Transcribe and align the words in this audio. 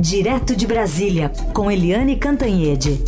Direto 0.00 0.56
de 0.56 0.66
Brasília, 0.66 1.30
com 1.52 1.70
Eliane 1.70 2.16
Cantanhede. 2.16 2.98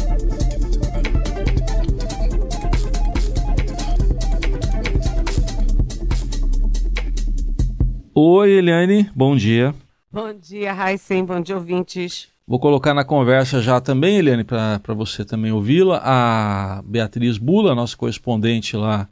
Oi, 8.14 8.50
Eliane, 8.50 9.10
bom 9.16 9.34
dia. 9.34 9.74
Bom 10.12 10.34
dia, 10.34 10.74
Raíssen, 10.74 11.24
bom 11.24 11.40
dia, 11.40 11.56
ouvintes. 11.56 12.28
Vou 12.46 12.60
colocar 12.60 12.92
na 12.92 13.06
conversa 13.06 13.62
já 13.62 13.80
também, 13.80 14.18
Eliane, 14.18 14.44
para 14.44 14.92
você 14.94 15.24
também 15.24 15.50
ouvi-la, 15.50 15.98
a 16.04 16.82
Beatriz 16.84 17.38
Bula, 17.38 17.74
nossa 17.74 17.96
correspondente 17.96 18.76
lá 18.76 19.08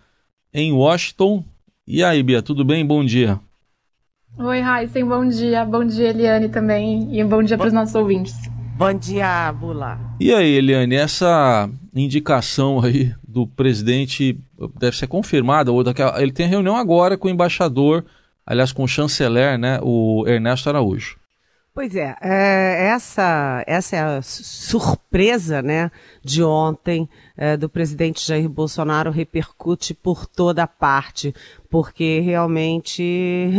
em 0.52 0.70
Washington. 0.70 1.42
E 1.86 2.04
aí, 2.04 2.22
Bia, 2.22 2.42
tudo 2.42 2.62
bem? 2.62 2.84
Bom 2.84 3.02
dia. 3.02 3.40
Oi, 4.43 4.61
Raíssen, 4.61 5.04
bom 5.04 5.29
dia. 5.29 5.66
Bom 5.66 5.84
dia, 5.84 6.09
Eliane, 6.09 6.48
também. 6.48 7.14
E 7.14 7.23
bom 7.23 7.43
dia 7.43 7.59
para 7.59 7.66
os 7.66 7.75
nossos 7.75 7.95
ouvintes. 7.95 8.34
Bom 8.74 8.95
dia, 8.95 9.52
Bula. 9.52 10.01
E 10.19 10.33
aí, 10.33 10.55
Eliane, 10.55 10.95
essa 10.95 11.69
indicação 11.95 12.80
aí 12.83 13.12
do 13.23 13.47
presidente 13.47 14.41
deve 14.78 14.97
ser 14.97 15.09
confirmada, 15.09 15.70
ou 15.70 15.84
daqui 15.84 16.00
a... 16.00 16.14
ele 16.16 16.33
tem 16.33 16.48
reunião 16.48 16.74
agora 16.74 17.19
com 17.19 17.28
o 17.28 17.30
embaixador, 17.30 18.02
aliás, 18.47 18.73
com 18.73 18.83
o 18.83 18.88
chanceler, 18.88 19.59
né, 19.59 19.78
o 19.83 20.24
Ernesto 20.27 20.70
Araújo. 20.70 21.20
Pois 21.73 21.95
é, 21.95 22.16
é, 22.20 22.88
essa, 22.88 23.62
essa 23.65 23.97
é 23.97 24.01
a 24.01 24.23
surpresa 24.23 25.62
né, 25.62 25.88
de 26.20 26.42
ontem 26.42 27.09
é, 27.37 27.56
do 27.56 27.69
presidente 27.69 28.27
Jair 28.27 28.48
Bolsonaro 28.48 29.12
repercute 29.12 29.95
por 29.95 30.27
toda 30.27 30.66
parte, 30.66 31.33
porque 31.70 32.19
realmente 32.19 33.05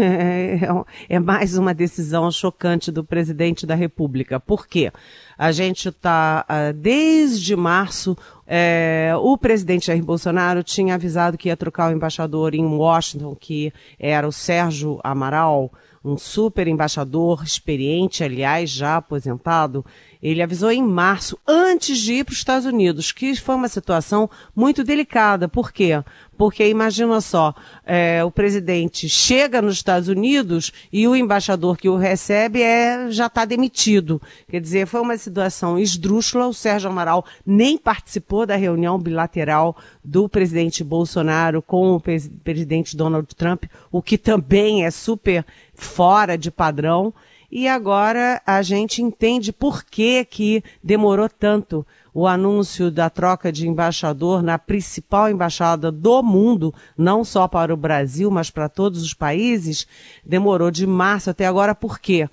é, 1.08 1.16
é 1.16 1.20
mais 1.20 1.58
uma 1.58 1.74
decisão 1.74 2.30
chocante 2.30 2.92
do 2.92 3.02
presidente 3.02 3.66
da 3.66 3.76
República. 3.76 4.42
Por 4.42 4.68
quê? 4.68 4.92
A 5.38 5.54
gente 5.54 5.88
está, 5.88 6.46
ah, 6.50 6.74
desde 6.74 7.56
março, 7.56 8.18
é, 8.46 9.14
o 9.22 9.38
presidente 9.38 9.88
Jair 9.88 10.04
Bolsonaro 10.04 10.64
tinha 10.64 10.96
avisado 10.96 11.38
que 11.38 11.48
ia 11.48 11.56
trocar 11.56 11.90
o 11.90 11.96
embaixador 11.96 12.54
em 12.54 12.66
Washington, 12.66 13.38
que 13.40 13.72
era 13.98 14.28
o 14.28 14.34
Sérgio 14.34 15.00
Amaral, 15.02 15.72
um 16.04 16.18
super 16.18 16.68
embaixador, 16.68 17.44
experiente, 17.44 18.24
aliás, 18.24 18.70
já 18.70 18.98
aposentado, 18.98 19.86
ele 20.22 20.42
avisou 20.42 20.72
em 20.72 20.84
março, 20.84 21.38
antes 21.48 21.98
de 22.00 22.14
ir 22.14 22.26
para 22.26 22.34
os 22.34 22.38
Estados 22.38 22.66
Unidos, 22.66 23.12
que 23.12 23.36
foi 23.36 23.56
uma 23.56 23.68
situação 23.68 24.30
muito 24.56 24.84
delicada. 24.84 25.48
Por 25.48 25.72
quê? 25.72 26.04
Porque 26.42 26.68
imagina 26.68 27.22
só, 27.22 27.54
é, 27.86 28.24
o 28.24 28.32
presidente 28.32 29.08
chega 29.08 29.62
nos 29.62 29.76
Estados 29.76 30.08
Unidos 30.10 30.72
e 30.92 31.08
o 31.08 31.16
embaixador 31.16 31.78
que 31.78 31.88
o 31.88 31.96
recebe 31.96 32.64
é, 32.64 33.12
já 33.12 33.28
está 33.28 33.46
demitido. 33.46 34.20
Quer 34.50 34.60
dizer, 34.60 34.88
foi 34.88 35.02
uma 35.02 35.16
situação 35.20 35.78
esdrúxula. 35.78 36.48
O 36.48 36.54
Sérgio 36.54 36.90
Amaral 36.90 37.24
nem 37.46 37.78
participou 37.78 38.48
da 38.48 38.56
reunião 38.56 38.98
bilateral 38.98 39.78
do 40.04 40.28
presidente 40.28 40.84
Bolsonaro 40.84 41.62
com 41.62 41.92
o 41.92 42.02
presidente 42.02 42.98
Donald 42.98 43.28
Trump, 43.36 43.66
o 43.92 44.02
que 44.02 44.18
também 44.18 44.84
é 44.84 44.90
super 44.90 45.46
fora 45.76 46.36
de 46.40 46.50
padrão. 46.50 47.14
E 47.52 47.68
agora 47.68 48.42
a 48.48 48.64
gente 48.64 49.04
entende 49.04 49.54
por 49.54 49.84
que, 49.84 50.26
que 50.26 50.64
demorou 50.84 51.30
tanto 51.30 51.86
o 52.14 52.28
anúncio 52.28 52.92
da 52.92 53.10
troca 53.10 53.52
de 53.52 53.68
embaixador 53.68 54.44
na 54.44 54.60
principal 54.60 55.30
embaixada 55.30 55.92
do 55.92 56.22
mundo, 56.22 56.74
não 56.98 57.24
só 57.24 57.48
para 57.48 57.74
o 57.74 57.78
Brasil, 57.78 58.30
mas 58.30 58.50
para 58.50 58.68
todos 58.68 59.02
os 59.02 59.14
países, 59.14 59.88
demorou 60.26 60.70
de 60.70 60.86
março 60.86 61.30
até 61.30 61.46
agora. 61.46 61.74
Por 61.74 62.00
quê? 62.00 62.30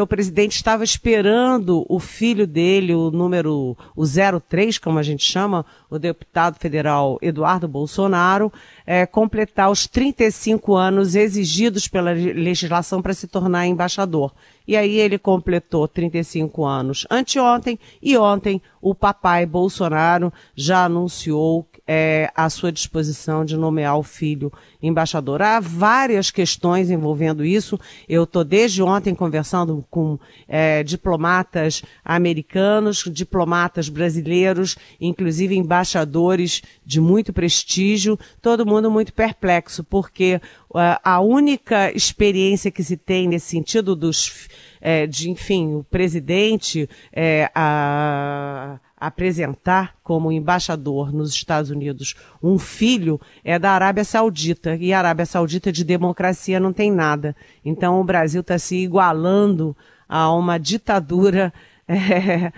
O 0.00 0.06
presidente 0.06 0.56
estava 0.56 0.82
esperando 0.82 1.84
o 1.88 2.00
filho 2.00 2.46
dele, 2.46 2.94
o 2.94 3.10
número 3.10 3.76
o 3.94 4.04
03, 4.40 4.78
como 4.78 4.98
a 4.98 5.02
gente 5.02 5.24
chama, 5.24 5.66
o 5.90 5.98
deputado 5.98 6.58
federal 6.58 7.18
Eduardo 7.20 7.68
Bolsonaro, 7.68 8.52
é, 8.86 9.04
completar 9.04 9.70
os 9.70 9.86
35 9.86 10.74
anos 10.74 11.14
exigidos 11.14 11.86
pela 11.86 12.12
legislação 12.12 13.02
para 13.02 13.12
se 13.12 13.26
tornar 13.26 13.66
embaixador. 13.66 14.32
E 14.66 14.76
aí 14.76 14.98
ele 14.98 15.18
completou 15.18 15.86
35 15.86 16.64
anos 16.64 17.06
anteontem 17.10 17.78
e 18.02 18.16
ontem 18.16 18.62
o 18.80 18.94
papai 18.94 19.44
Bolsonaro 19.44 20.32
já 20.54 20.86
anunciou 20.86 21.68
é, 21.86 22.30
à 22.34 22.48
sua 22.48 22.72
disposição 22.72 23.44
de 23.44 23.56
nomear 23.56 23.98
o 23.98 24.02
filho 24.02 24.52
embaixador. 24.82 25.42
Há 25.42 25.60
várias 25.60 26.30
questões 26.30 26.90
envolvendo 26.90 27.44
isso. 27.44 27.78
Eu 28.08 28.24
estou 28.24 28.44
desde 28.44 28.82
ontem 28.82 29.14
conversando 29.14 29.84
com 29.90 30.18
é, 30.48 30.82
diplomatas 30.82 31.82
americanos, 32.04 33.04
diplomatas 33.10 33.88
brasileiros, 33.88 34.76
inclusive 35.00 35.56
embaixadores 35.56 36.62
de 36.84 37.00
muito 37.00 37.32
prestígio, 37.32 38.18
todo 38.40 38.66
mundo 38.66 38.90
muito 38.90 39.12
perplexo, 39.12 39.84
porque 39.84 40.40
uh, 40.70 40.98
a 41.02 41.20
única 41.20 41.90
experiência 41.94 42.70
que 42.70 42.82
se 42.82 42.96
tem 42.96 43.28
nesse 43.28 43.46
sentido 43.46 43.94
dos 43.94 44.48
é, 44.80 45.06
de, 45.06 45.30
enfim, 45.30 45.76
o 45.76 45.84
presidente 45.84 46.88
é, 47.10 47.50
a, 47.54 48.78
apresentar 48.96 49.96
como 50.02 50.32
embaixador 50.32 51.12
nos 51.12 51.30
Estados 51.32 51.70
Unidos 51.70 52.14
um 52.42 52.58
filho 52.58 53.20
é 53.42 53.58
da 53.58 53.72
Arábia 53.72 54.04
Saudita. 54.04 54.76
E 54.76 54.92
a 54.92 54.98
Arábia 54.98 55.26
Saudita 55.26 55.72
de 55.72 55.84
democracia 55.84 56.60
não 56.60 56.72
tem 56.72 56.90
nada. 56.90 57.34
Então 57.64 58.00
o 58.00 58.04
Brasil 58.04 58.40
está 58.40 58.58
se 58.58 58.76
igualando 58.76 59.76
a 60.08 60.32
uma 60.32 60.58
ditadura. 60.58 61.52
É, 61.86 62.50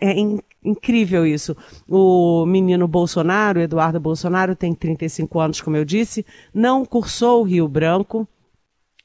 é, 0.00 0.12
é, 0.12 0.38
incrível 0.64 1.26
isso. 1.26 1.56
O 1.88 2.46
menino 2.46 2.86
Bolsonaro, 2.86 3.60
Eduardo 3.60 3.98
Bolsonaro, 3.98 4.54
tem 4.54 4.72
35 4.72 5.40
anos, 5.40 5.60
como 5.60 5.76
eu 5.76 5.84
disse, 5.84 6.24
não 6.54 6.84
cursou 6.84 7.40
o 7.40 7.44
Rio 7.44 7.66
Branco 7.66 8.28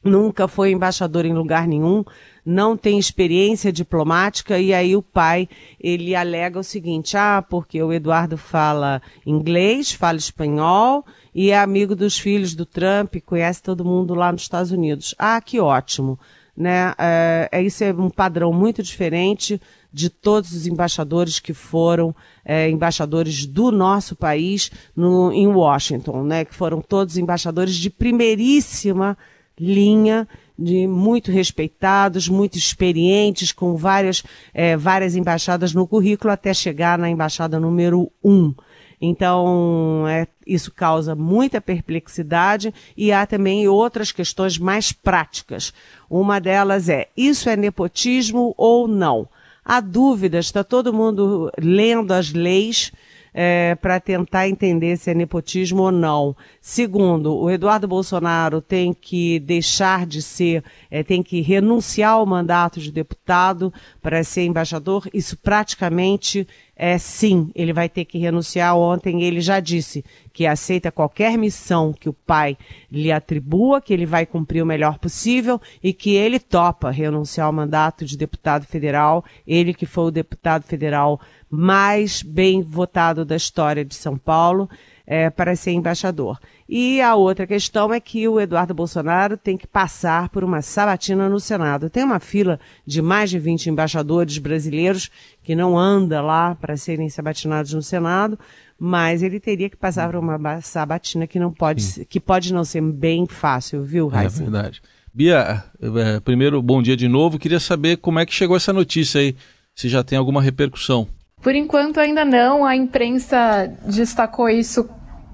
nunca 0.04 0.48
foi 0.48 0.72
embaixador 0.72 1.26
em 1.26 1.34
lugar 1.34 1.68
nenhum, 1.68 2.04
não 2.46 2.76
tem 2.76 3.00
experiência 3.00 3.72
diplomática 3.72 4.60
e 4.60 4.74
aí 4.74 4.96
o 4.96 5.02
pai 5.02 5.48
ele 5.80 6.14
alega 6.14 6.60
o 6.60 6.64
seguinte: 6.64 7.16
ah, 7.16 7.44
porque 7.48 7.82
o 7.82 7.94
Eduardo 7.94 8.38
fala 8.38 9.02
inglês, 9.26 9.92
fala 9.92 10.18
espanhol 10.18 11.06
e 11.34 11.52
é 11.52 11.58
amigo 11.58 11.96
dos 11.96 12.20
filhos 12.20 12.54
do 12.54 12.66
Trump, 12.66 13.16
conhece 13.26 13.64
todo 13.64 13.86
mundo 13.86 14.14
lá 14.14 14.32
nos 14.32 14.42
Estados 14.42 14.72
Unidos. 14.72 15.16
Ah, 15.18 15.40
que 15.40 15.60
ótimo, 15.60 16.20
né? 16.56 16.94
É, 16.98 17.50
é 17.52 17.62
isso 17.62 17.84
é 17.84 17.94
um 17.94 18.10
padrão 18.10 18.52
muito 18.52 18.84
diferente 18.84 19.60
de 19.92 20.10
todos 20.10 20.52
os 20.54 20.66
embaixadores 20.68 21.40
que 21.40 21.54
foram 21.54 22.16
é, 22.44 22.70
embaixadores 22.70 23.46
do 23.46 23.72
nosso 23.72 24.16
país 24.16 24.72
no, 24.96 25.32
em 25.32 25.48
Washington, 25.48 26.24
né? 26.24 26.44
Que 26.44 26.54
foram 26.54 26.82
todos 26.82 27.18
embaixadores 27.18 27.76
de 27.76 27.90
primeiríssima 27.90 29.18
linha 29.60 30.28
de 30.58 30.88
muito 30.88 31.32
respeitados, 31.32 32.28
muito 32.28 32.58
experientes, 32.58 33.52
com 33.52 33.76
várias, 33.76 34.24
é, 34.54 34.78
várias 34.78 35.16
embaixadas 35.16 35.74
no 35.74 35.88
currículo 35.88 36.32
até 36.32 36.54
chegar 36.54 36.98
na 36.98 37.10
embaixada 37.10 37.60
número 37.60 38.12
um. 38.24 38.54
Então, 39.02 40.06
é, 40.08 40.26
isso 40.48 40.72
causa 40.72 41.14
muita 41.14 41.60
perplexidade 41.60 42.74
e 42.96 43.12
há 43.12 43.26
também 43.26 43.68
outras 43.68 44.12
questões 44.12 44.58
mais 44.58 44.94
práticas. 44.94 45.74
Uma 46.10 46.40
delas 46.40 46.88
é: 46.88 47.10
isso 47.18 47.50
é 47.50 47.58
nepotismo 47.58 48.54
ou 48.58 48.88
não? 48.88 49.28
Há 49.66 49.80
dúvidas, 49.80 50.46
está 50.46 50.64
todo 50.64 50.94
mundo 50.94 51.52
lendo 51.58 52.14
as 52.14 52.32
leis 52.32 52.92
é, 53.34 53.76
para 53.76 54.00
tentar 54.00 54.48
entender 54.48 54.98
se 54.98 55.12
é 55.12 55.14
nepotismo 55.14 55.84
ou 55.84 55.92
não. 55.92 56.36
Segundo, 56.62 57.36
o 57.36 57.50
Eduardo 57.50 57.88
Bolsonaro 57.88 58.62
tem 58.62 58.94
que 58.94 59.40
deixar 59.40 60.06
de 60.06 60.22
ser, 60.22 60.64
é, 60.92 61.04
tem 61.04 61.24
que 61.24 61.42
renunciar 61.42 62.14
ao 62.14 62.26
mandato 62.26 62.80
de 62.80 62.92
deputado 62.92 63.74
para 64.02 64.24
ser 64.24 64.44
embaixador. 64.44 65.10
Isso 65.14 65.38
praticamente 65.38 66.48
é 66.76 66.98
sim, 66.98 67.52
ele 67.54 67.72
vai 67.72 67.88
ter 67.88 68.04
que 68.06 68.18
renunciar. 68.18 68.76
Ontem 68.76 69.24
ele 69.24 69.42
já 69.42 69.60
disse 69.60 70.04
que 70.32 70.46
aceita 70.46 70.92
qualquer 70.92 71.38
missão 71.38 71.94
que 71.94 72.10
o 72.10 72.14
pai 72.14 72.58
lhe 72.92 73.12
atribua, 73.12 73.80
que 73.80 73.94
ele 73.94 74.06
vai 74.06 74.26
cumprir 74.26 74.64
o 74.64 74.66
melhor 74.66 74.98
possível 74.98 75.62
e 75.84 75.94
que 75.94 76.16
ele 76.16 76.40
topa 76.40 76.90
renunciar 76.90 77.46
ao 77.46 77.54
mandato 77.54 78.06
de 78.06 78.18
deputado 78.18 78.66
federal. 78.66 79.24
Ele 79.46 79.74
que 79.74 79.86
foi 79.86 80.06
o 80.06 80.12
deputado 80.12 80.64
federal 80.64 81.22
mais 81.50 82.24
bem 82.24 82.64
votado 82.64 83.24
da 83.24 83.36
história 83.36 83.86
de 83.86 83.94
São 83.94 84.18
Paulo 84.18 84.68
é, 85.06 85.30
para 85.30 85.56
ser 85.56 85.72
embaixador. 85.72 86.40
E 86.76 87.00
a 87.02 87.14
outra 87.14 87.46
questão 87.46 87.94
é 87.94 88.00
que 88.00 88.28
o 88.28 88.42
Eduardo 88.42 88.74
Bolsonaro 88.74 89.38
tem 89.38 89.56
que 89.56 89.68
passar 89.68 90.30
por 90.30 90.44
uma 90.44 90.60
sabatina 90.64 91.30
no 91.30 91.40
Senado. 91.40 91.88
Tem 91.88 92.04
uma 92.04 92.20
fila 92.20 92.60
de 92.84 93.00
mais 93.00 93.30
de 93.30 93.38
20 93.38 93.70
embaixadores 93.70 94.40
brasileiros 94.40 95.12
que 95.44 95.54
não 95.54 95.78
anda 95.78 96.20
lá 96.20 96.56
para 96.56 96.76
serem 96.76 97.08
sabatinados 97.10 97.76
no 97.76 97.84
Senado, 97.84 98.40
mas 98.80 99.22
ele 99.22 99.40
teria 99.40 99.70
que 99.70 99.78
passar 99.78 100.10
por 100.10 100.16
uma 100.16 100.62
sabatina 100.62 101.28
que 101.28 101.38
não 101.38 101.54
pode, 101.54 102.06
que 102.06 102.20
pode 102.20 102.52
não 102.52 102.64
ser 102.64 102.82
bem 102.82 103.28
fácil, 103.28 103.84
viu, 103.84 104.08
Raíssa? 104.08 104.42
É 104.42 104.44
verdade. 104.44 104.82
Bia, 105.14 105.64
é, 105.80 106.20
primeiro, 106.22 106.60
bom 106.60 106.82
dia 106.82 106.98
de 106.98 107.08
novo. 107.08 107.38
Queria 107.38 107.60
saber 107.60 107.98
como 107.98 108.18
é 108.18 108.26
que 108.26 108.34
chegou 108.34 108.58
essa 108.58 108.74
notícia 108.74 109.22
aí, 109.22 109.36
se 109.76 109.88
já 109.88 110.04
tem 110.04 110.18
alguma 110.18 110.42
repercussão. 110.42 111.08
Por 111.40 111.54
enquanto 111.54 112.00
ainda 112.00 112.26
não. 112.26 112.66
A 112.66 112.76
imprensa 112.76 113.72
destacou 113.86 114.50
isso 114.50 114.90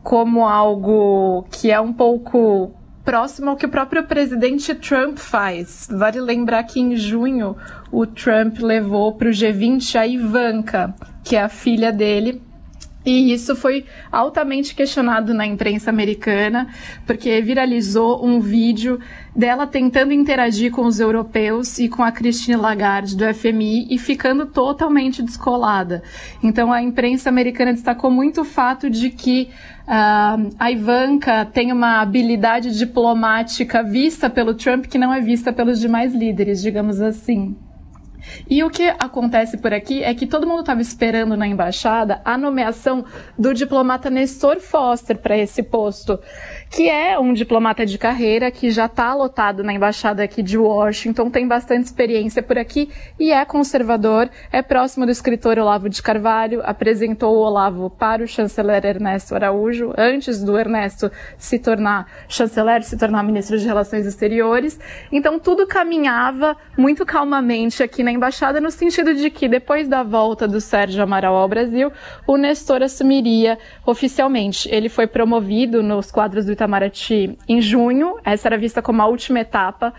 como 0.09 0.43
algo 0.43 1.45
que 1.51 1.69
é 1.69 1.79
um 1.79 1.93
pouco 1.93 2.71
próximo 3.05 3.51
ao 3.51 3.55
que 3.55 3.67
o 3.67 3.69
próprio 3.69 4.05
presidente 4.05 4.73
Trump 4.73 5.19
faz. 5.19 5.87
Vale 5.87 6.19
lembrar 6.19 6.63
que 6.63 6.79
em 6.79 6.95
junho 6.95 7.55
o 7.91 8.07
Trump 8.07 8.57
levou 8.57 9.13
para 9.13 9.27
o 9.27 9.31
G20 9.31 9.99
a 9.99 10.07
Ivanka, 10.07 10.95
que 11.23 11.35
é 11.35 11.43
a 11.43 11.47
filha 11.47 11.91
dele, 11.91 12.41
e 13.05 13.31
isso 13.31 13.55
foi 13.55 13.85
altamente 14.11 14.75
questionado 14.75 15.33
na 15.33 15.45
imprensa 15.45 15.89
americana, 15.89 16.67
porque 17.05 17.41
viralizou 17.41 18.25
um 18.25 18.41
vídeo 18.41 18.99
dela 19.33 19.65
tentando 19.65 20.11
interagir 20.11 20.71
com 20.71 20.85
os 20.85 20.99
europeus 20.99 21.79
e 21.79 21.87
com 21.87 22.03
a 22.03 22.11
Christine 22.11 22.57
Lagarde 22.57 23.15
do 23.15 23.33
FMI 23.33 23.87
e 23.89 23.97
ficando 23.97 24.45
totalmente 24.45 25.23
descolada. 25.23 26.03
Então 26.43 26.73
a 26.73 26.81
imprensa 26.81 27.29
americana 27.29 27.71
destacou 27.71 28.11
muito 28.11 28.41
o 28.41 28.45
fato 28.45 28.89
de 28.89 29.09
que 29.09 29.49
uh, 29.87 30.49
a 30.59 30.69
Ivanka 30.69 31.45
tem 31.45 31.71
uma 31.71 32.01
habilidade 32.01 32.77
diplomática 32.77 33.81
vista 33.81 34.29
pelo 34.29 34.53
Trump 34.53 34.87
que 34.87 34.97
não 34.97 35.13
é 35.13 35.21
vista 35.21 35.53
pelos 35.53 35.79
demais 35.79 36.13
líderes, 36.13 36.61
digamos 36.61 36.99
assim. 36.99 37.55
E 38.49 38.63
o 38.63 38.69
que 38.69 38.89
acontece 38.99 39.57
por 39.57 39.73
aqui 39.73 40.03
é 40.03 40.13
que 40.13 40.27
todo 40.27 40.47
mundo 40.47 40.61
estava 40.61 40.81
esperando 40.81 41.35
na 41.35 41.47
embaixada 41.47 42.21
a 42.23 42.37
nomeação 42.37 43.05
do 43.37 43.53
diplomata 43.53 44.09
Nestor 44.09 44.59
Foster 44.59 45.17
para 45.17 45.37
esse 45.37 45.63
posto 45.63 46.19
que 46.69 46.87
é 46.87 47.17
um 47.17 47.33
diplomata 47.33 47.83
de 47.83 47.97
carreira 47.97 48.51
que 48.51 48.69
já 48.69 48.85
está 48.85 49.13
lotado 49.15 49.63
na 49.63 49.73
embaixada 49.73 50.23
aqui 50.23 50.43
de 50.43 50.57
Washington, 50.57 51.29
tem 51.29 51.47
bastante 51.47 51.85
experiência 51.85 52.43
por 52.43 52.59
aqui 52.59 52.89
e 53.19 53.31
é 53.31 53.43
conservador, 53.43 54.29
é 54.51 54.61
próximo 54.61 55.05
do 55.05 55.11
escritor 55.11 55.57
Olavo 55.57 55.89
de 55.89 56.01
Carvalho, 56.01 56.61
apresentou 56.63 57.35
o 57.35 57.39
Olavo 57.39 57.89
para 57.89 58.23
o 58.23 58.27
chanceler 58.27 58.85
Ernesto 58.85 59.33
Araújo, 59.33 59.93
antes 59.97 60.43
do 60.43 60.59
Ernesto 60.59 61.11
se 61.37 61.57
tornar 61.57 62.07
chanceler, 62.27 62.83
se 62.83 62.95
tornar 62.97 63.23
ministro 63.23 63.57
de 63.57 63.65
Relações 63.65 64.05
Exteriores. 64.05 64.79
Então 65.11 65.39
tudo 65.39 65.65
caminhava 65.65 66.55
muito 66.77 67.03
calmamente 67.03 67.81
aqui 67.81 68.03
na 68.03 68.11
embaixada, 68.11 68.61
no 68.61 68.69
sentido 68.69 69.15
de 69.15 69.31
que 69.31 69.47
depois 69.47 69.87
da 69.87 70.03
volta 70.03 70.47
do 70.47 70.61
Sérgio 70.61 71.01
Amaral 71.01 71.35
ao 71.35 71.47
Brasil, 71.47 71.91
o 72.27 72.37
Nestor 72.37 72.83
assumiria 72.83 73.57
oficialmente. 73.85 74.69
Ele 74.71 74.87
foi 74.87 75.07
promovido 75.07 75.81
nos 75.81 76.11
quadros 76.11 76.45
do 76.45 76.58
Itamaraty 76.59 77.37
em 77.47 77.61
junho. 77.61 78.17
Essa 78.23 78.49
era 78.49 78.57
vista 78.57 78.81
como 78.81 79.01
a 79.01 79.05
última 79.07 79.39
etapa 79.39 79.93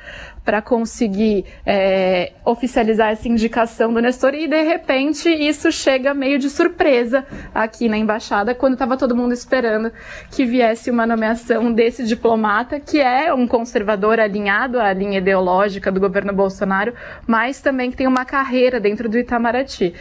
para 0.45 0.63
conseguir 0.63 1.45
é, 1.65 2.33
oficializar 2.45 3.11
essa 3.11 3.29
indicação 3.29 3.93
do 3.93 4.01
Nestor 4.01 4.35
e 4.35 4.49
de 4.49 4.63
repente 4.63 5.29
isso 5.29 5.71
chega 5.71 6.15
meio 6.15 6.39
de 6.39 6.49
surpresa 6.49 7.27
aqui 7.55 7.89
na 7.89 7.97
embaixada 7.97 8.55
quando 8.55 8.75
estava 8.75 8.97
todo 8.97 9.15
mundo 9.15 9.33
esperando 9.33 9.93
que 10.31 10.45
viesse 10.45 10.91
uma 10.91 11.07
nomeação 11.07 11.73
desse 11.73 12.05
diplomata 12.05 12.81
que 12.81 13.01
é 13.01 13.33
um 13.33 13.47
conservador 13.47 14.19
alinhado 14.19 14.81
à 14.81 14.93
linha 14.93 15.19
ideológica 15.19 15.93
do 15.93 16.01
governo 16.01 16.33
Bolsonaro, 16.33 16.95
mas 17.27 17.61
também 17.61 17.91
que 17.91 17.97
tem 17.97 18.07
uma 18.07 18.25
carreira 18.25 18.81
dentro 18.81 19.09
do 19.09 19.19
Itamaraty. 19.19 19.95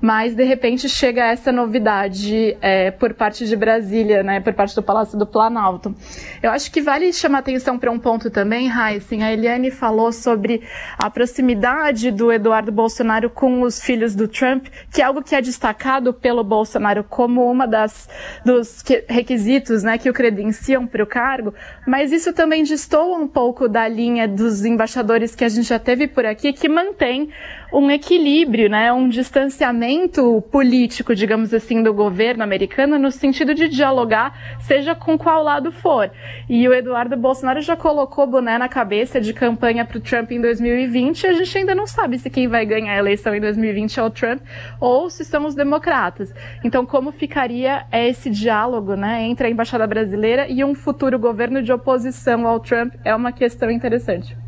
Mas 0.00 0.34
de 0.34 0.44
repente 0.44 0.88
chega 0.88 1.24
essa 1.26 1.50
novidade 1.50 2.56
é, 2.60 2.90
por 2.90 3.14
parte 3.14 3.46
de 3.46 3.56
Brasília, 3.56 4.22
né, 4.22 4.40
por 4.40 4.52
parte 4.52 4.74
do 4.74 4.82
Palácio 4.82 5.18
do 5.18 5.26
Planalto. 5.26 5.94
Eu 6.42 6.50
acho 6.50 6.70
que 6.70 6.80
vale 6.82 7.12
chamar 7.12 7.38
atenção 7.38 7.78
para 7.78 7.90
um 7.90 7.98
ponto 7.98 8.30
também, 8.30 8.68
Heisen. 8.68 9.22
A 9.22 9.32
Eliane 9.32 9.70
falou 9.84 10.10
sobre 10.12 10.62
a 10.96 11.10
proximidade 11.10 12.10
do 12.10 12.32
Eduardo 12.32 12.72
Bolsonaro 12.72 13.28
com 13.28 13.60
os 13.60 13.82
filhos 13.82 14.14
do 14.14 14.26
Trump, 14.26 14.68
que 14.90 15.02
é 15.02 15.04
algo 15.04 15.22
que 15.22 15.34
é 15.34 15.42
destacado 15.42 16.14
pelo 16.14 16.42
Bolsonaro 16.42 17.04
como 17.04 17.44
uma 17.50 17.66
das 17.66 18.08
dos 18.46 18.82
requisitos, 19.06 19.82
né, 19.82 19.98
que 19.98 20.08
o 20.08 20.14
credenciam 20.14 20.86
para 20.86 21.04
o 21.04 21.06
cargo, 21.06 21.52
mas 21.86 22.12
isso 22.12 22.32
também 22.32 22.64
destoa 22.64 23.18
um 23.18 23.28
pouco 23.28 23.68
da 23.68 23.86
linha 23.86 24.26
dos 24.26 24.64
embaixadores 24.64 25.34
que 25.34 25.44
a 25.44 25.50
gente 25.50 25.68
já 25.68 25.78
teve 25.78 26.08
por 26.08 26.24
aqui, 26.24 26.54
que 26.54 26.66
mantém 26.66 27.28
um 27.74 27.90
equilíbrio, 27.90 28.70
né, 28.70 28.92
um 28.92 29.08
distanciamento 29.08 30.40
político, 30.50 31.12
digamos 31.12 31.52
assim, 31.52 31.82
do 31.82 31.92
governo 31.92 32.44
americano 32.44 32.98
no 32.98 33.10
sentido 33.10 33.52
de 33.52 33.68
dialogar, 33.68 34.56
seja 34.60 34.94
com 34.94 35.18
qual 35.18 35.42
lado 35.42 35.72
for. 35.72 36.08
E 36.48 36.68
o 36.68 36.72
Eduardo 36.72 37.16
Bolsonaro 37.16 37.60
já 37.60 37.76
colocou 37.76 38.28
boné 38.28 38.58
na 38.58 38.68
cabeça 38.68 39.20
de 39.20 39.32
campanha 39.32 39.84
para 39.84 39.98
o 39.98 40.00
Trump 40.00 40.30
em 40.30 40.40
2020 40.40 41.24
e 41.24 41.26
a 41.26 41.32
gente 41.32 41.58
ainda 41.58 41.74
não 41.74 41.86
sabe 41.86 42.16
se 42.18 42.30
quem 42.30 42.46
vai 42.46 42.64
ganhar 42.64 42.92
a 42.92 42.98
eleição 42.98 43.34
em 43.34 43.40
2020 43.40 43.98
é 43.98 44.02
o 44.04 44.10
Trump 44.10 44.40
ou 44.80 45.10
se 45.10 45.24
são 45.24 45.44
os 45.44 45.56
democratas. 45.56 46.32
Então, 46.62 46.86
como 46.86 47.10
ficaria 47.10 47.86
esse 47.92 48.30
diálogo 48.30 48.94
né, 48.94 49.22
entre 49.22 49.48
a 49.48 49.50
embaixada 49.50 49.86
brasileira 49.86 50.46
e 50.48 50.62
um 50.62 50.74
futuro 50.76 51.18
governo 51.18 51.60
de 51.60 51.72
oposição 51.72 52.46
ao 52.46 52.60
Trump 52.60 52.94
é 53.04 53.12
uma 53.14 53.32
questão 53.32 53.68
interessante. 53.68 54.43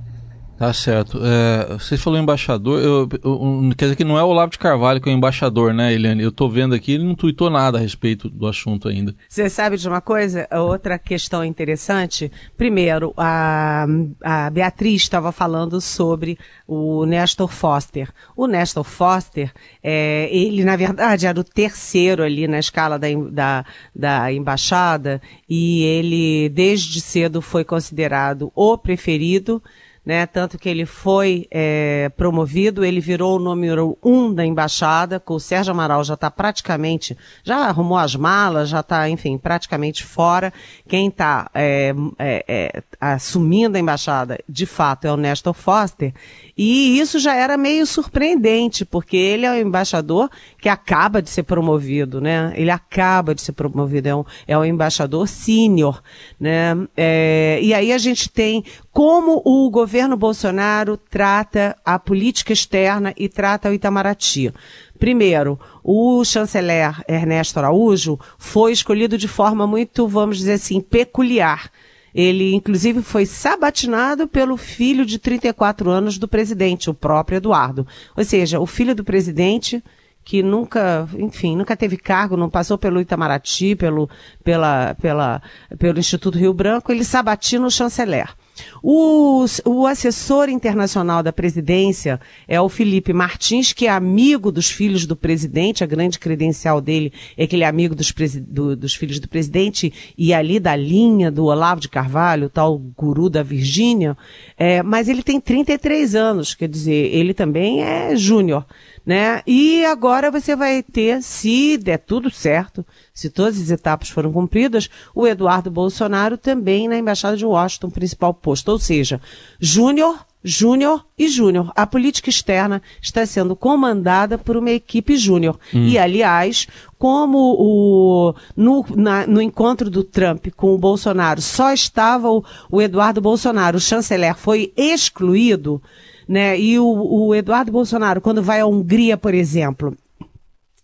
Tá 0.58 0.72
certo. 0.72 1.20
É, 1.22 1.74
você 1.74 1.98
falou 1.98 2.18
embaixador, 2.18 2.80
eu, 2.80 3.08
eu, 3.22 3.74
quer 3.76 3.86
dizer 3.86 3.96
que 3.96 4.04
não 4.04 4.18
é 4.18 4.24
o 4.24 4.28
Olavo 4.28 4.50
de 4.50 4.58
Carvalho 4.58 5.02
que 5.02 5.08
é 5.08 5.12
o 5.12 5.14
embaixador, 5.14 5.74
né, 5.74 5.92
Eliane? 5.92 6.22
Eu 6.22 6.32
tô 6.32 6.48
vendo 6.48 6.74
aqui, 6.74 6.92
ele 6.92 7.04
não 7.04 7.14
tuitou 7.14 7.50
nada 7.50 7.76
a 7.76 7.80
respeito 7.80 8.30
do 8.30 8.46
assunto 8.46 8.88
ainda. 8.88 9.14
Você 9.28 9.50
sabe 9.50 9.76
de 9.76 9.86
uma 9.86 10.00
coisa? 10.00 10.48
Outra 10.50 10.98
questão 10.98 11.44
interessante. 11.44 12.32
Primeiro, 12.56 13.12
a, 13.18 13.86
a 14.24 14.48
Beatriz 14.48 15.02
estava 15.02 15.30
falando 15.30 15.78
sobre 15.78 16.38
o 16.66 17.04
Nestor 17.04 17.48
Foster. 17.48 18.08
O 18.34 18.46
Nestor 18.46 18.84
Foster, 18.84 19.52
é, 19.82 20.30
ele 20.32 20.64
na 20.64 20.76
verdade 20.76 21.26
era 21.26 21.38
o 21.38 21.44
terceiro 21.44 22.22
ali 22.22 22.48
na 22.48 22.58
escala 22.58 22.98
da, 22.98 23.08
da, 23.30 23.64
da 23.94 24.32
embaixada 24.32 25.20
e 25.46 25.82
ele 25.82 26.48
desde 26.48 26.98
cedo 27.02 27.42
foi 27.42 27.62
considerado 27.62 28.50
o 28.54 28.78
preferido 28.78 29.62
né? 30.06 30.24
Tanto 30.24 30.56
que 30.56 30.68
ele 30.68 30.86
foi 30.86 31.48
é, 31.50 32.08
promovido, 32.16 32.84
ele 32.84 33.00
virou 33.00 33.36
o 33.36 33.40
número 33.40 33.98
um 34.00 34.32
da 34.32 34.46
embaixada, 34.46 35.20
o 35.26 35.40
Sérgio 35.40 35.72
Amaral 35.72 36.04
já 36.04 36.14
está 36.14 36.30
praticamente, 36.30 37.18
já 37.42 37.56
arrumou 37.66 37.98
as 37.98 38.14
malas, 38.14 38.68
já 38.68 38.80
está, 38.80 39.10
enfim, 39.10 39.36
praticamente 39.36 40.04
fora. 40.04 40.52
Quem 40.88 41.08
está 41.08 41.50
é, 41.52 41.92
é, 42.20 42.44
é, 42.46 42.82
assumindo 43.00 43.76
a 43.76 43.80
embaixada, 43.80 44.38
de 44.48 44.64
fato, 44.64 45.08
é 45.08 45.12
o 45.12 45.16
Nestor 45.16 45.52
Foster. 45.52 46.14
E 46.56 47.00
isso 47.00 47.18
já 47.18 47.34
era 47.34 47.56
meio 47.56 47.84
surpreendente, 47.84 48.84
porque 48.84 49.16
ele 49.16 49.44
é 49.44 49.50
o 49.50 49.60
embaixador 49.60 50.30
que 50.60 50.68
acaba 50.68 51.20
de 51.20 51.28
ser 51.28 51.42
promovido, 51.42 52.20
né? 52.20 52.52
Ele 52.54 52.70
acaba 52.70 53.34
de 53.34 53.42
ser 53.42 53.52
promovido, 53.52 54.08
é 54.08 54.14
um, 54.14 54.24
é 54.46 54.56
um 54.56 54.64
embaixador 54.64 55.26
sênior, 55.26 56.00
né? 56.38 56.76
É, 56.96 57.58
e 57.60 57.74
aí 57.74 57.92
a 57.92 57.98
gente 57.98 58.30
tem 58.30 58.64
como 58.96 59.42
o 59.44 59.68
governo 59.68 60.16
Bolsonaro 60.16 60.96
trata 60.96 61.76
a 61.84 61.98
política 61.98 62.54
externa 62.54 63.12
e 63.14 63.28
trata 63.28 63.68
o 63.68 63.74
Itamaraty. 63.74 64.50
Primeiro, 64.98 65.60
o 65.84 66.24
chanceler 66.24 67.04
Ernesto 67.06 67.58
Araújo 67.58 68.18
foi 68.38 68.72
escolhido 68.72 69.18
de 69.18 69.28
forma 69.28 69.66
muito, 69.66 70.08
vamos 70.08 70.38
dizer 70.38 70.54
assim, 70.54 70.80
peculiar 70.80 71.70
ele, 72.14 72.54
inclusive, 72.54 73.02
foi 73.02 73.26
sabatinado 73.26 74.26
pelo 74.26 74.56
filho 74.56 75.04
de 75.04 75.18
34 75.18 75.90
anos 75.90 76.16
do 76.16 76.26
presidente, 76.26 76.88
o 76.88 76.94
próprio 76.94 77.36
Eduardo. 77.36 77.86
Ou 78.16 78.24
seja, 78.24 78.58
o 78.58 78.64
filho 78.64 78.94
do 78.94 79.04
presidente 79.04 79.84
que 80.24 80.42
nunca, 80.42 81.06
enfim, 81.18 81.54
nunca 81.54 81.76
teve 81.76 81.98
cargo, 81.98 82.34
não 82.34 82.48
passou 82.48 82.78
pelo 82.78 82.98
Itamaraty, 82.98 83.76
pelo, 83.76 84.08
pela, 84.42 84.94
pela, 84.94 85.42
pelo 85.78 85.98
Instituto 85.98 86.38
Rio 86.38 86.54
Branco, 86.54 86.90
ele 86.90 87.04
sabatina 87.04 87.66
o 87.66 87.70
chanceler. 87.70 88.34
O, 88.82 89.44
o 89.64 89.86
assessor 89.86 90.48
internacional 90.48 91.22
da 91.22 91.32
presidência 91.32 92.20
é 92.46 92.60
o 92.60 92.68
Felipe 92.68 93.12
Martins, 93.12 93.72
que 93.72 93.86
é 93.86 93.90
amigo 93.90 94.52
dos 94.52 94.70
filhos 94.70 95.06
do 95.06 95.16
presidente. 95.16 95.84
A 95.84 95.86
grande 95.86 96.18
credencial 96.18 96.80
dele 96.80 97.12
é 97.36 97.46
que 97.46 97.56
ele 97.56 97.64
é 97.64 97.66
amigo 97.66 97.94
dos, 97.94 98.12
do, 98.46 98.76
dos 98.76 98.94
filhos 98.94 99.20
do 99.20 99.28
presidente 99.28 99.92
e 100.16 100.32
ali 100.32 100.58
da 100.60 100.76
linha 100.76 101.30
do 101.30 101.44
Olavo 101.44 101.80
de 101.80 101.88
Carvalho, 101.88 102.48
tal 102.48 102.78
guru 102.78 103.28
da 103.28 103.42
Virgínia. 103.42 104.16
É, 104.56 104.82
mas 104.82 105.08
ele 105.08 105.22
tem 105.22 105.40
33 105.40 106.14
anos, 106.14 106.54
quer 106.54 106.68
dizer, 106.68 107.14
ele 107.14 107.34
também 107.34 107.82
é 107.82 108.14
júnior 108.16 108.64
né? 109.06 109.40
E 109.46 109.84
agora 109.84 110.32
você 110.32 110.56
vai 110.56 110.82
ter, 110.82 111.22
se 111.22 111.78
der 111.78 111.98
tudo 111.98 112.28
certo, 112.28 112.84
se 113.14 113.30
todas 113.30 113.60
as 113.60 113.70
etapas 113.70 114.10
foram 114.10 114.32
cumpridas, 114.32 114.90
o 115.14 115.26
Eduardo 115.28 115.70
Bolsonaro 115.70 116.36
também 116.36 116.88
na 116.88 116.98
Embaixada 116.98 117.36
de 117.36 117.46
Washington, 117.46 117.88
principal 117.88 118.34
posto. 118.34 118.68
Ou 118.72 118.78
seja, 118.80 119.20
Júnior, 119.60 120.26
júnior 120.46 121.04
e 121.18 121.28
júnior. 121.28 121.72
A 121.74 121.84
política 121.84 122.30
externa 122.30 122.80
está 123.02 123.26
sendo 123.26 123.56
comandada 123.56 124.38
por 124.38 124.56
uma 124.56 124.70
equipe 124.70 125.16
júnior. 125.16 125.58
Hum. 125.74 125.88
E, 125.88 125.98
aliás, 125.98 126.68
como 126.96 127.56
o, 127.58 128.34
no, 128.56 128.86
na, 128.94 129.26
no 129.26 129.42
encontro 129.42 129.90
do 129.90 130.04
Trump 130.04 130.46
com 130.56 130.72
o 130.72 130.78
Bolsonaro 130.78 131.42
só 131.42 131.72
estava 131.72 132.30
o, 132.30 132.44
o 132.70 132.80
Eduardo 132.80 133.20
Bolsonaro, 133.20 133.76
o 133.76 133.80
chanceler, 133.80 134.36
foi 134.36 134.72
excluído, 134.76 135.82
né? 136.28 136.58
E 136.58 136.78
o, 136.78 136.86
o 136.86 137.34
Eduardo 137.34 137.72
Bolsonaro, 137.72 138.20
quando 138.20 138.42
vai 138.42 138.60
à 138.60 138.66
Hungria, 138.66 139.16
por 139.16 139.34
exemplo, 139.34 139.96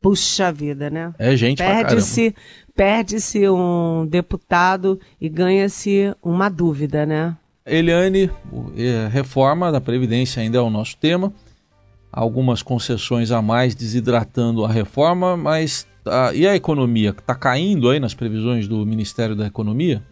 Puxa 0.00 0.50
vida, 0.50 0.88
né? 0.88 1.12
É 1.18 1.36
gente 1.36 1.58
Perde-se 1.58 2.34
perde-se 2.74 3.46
um 3.48 4.06
deputado 4.06 4.98
e 5.20 5.28
ganha-se 5.28 6.14
uma 6.22 6.48
dúvida, 6.48 7.04
né? 7.04 7.36
Eliane, 7.66 8.30
é, 8.76 9.06
reforma 9.08 9.70
da 9.70 9.80
Previdência 9.80 10.42
ainda 10.42 10.56
é 10.56 10.60
o 10.60 10.70
nosso 10.70 10.96
tema. 10.96 11.32
Algumas 12.10 12.62
concessões 12.62 13.30
a 13.30 13.42
mais 13.42 13.74
desidratando 13.74 14.64
a 14.64 14.68
reforma, 14.68 15.36
mas 15.36 15.86
ah, 16.06 16.32
e 16.34 16.46
a 16.46 16.56
economia? 16.56 17.10
Está 17.10 17.34
caindo 17.34 17.88
aí 17.88 18.00
nas 18.00 18.14
previsões 18.14 18.66
do 18.66 18.84
Ministério 18.86 19.36
da 19.36 19.46
Economia? 19.46 20.02